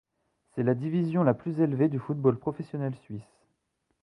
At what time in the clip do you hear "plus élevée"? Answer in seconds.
1.35-1.87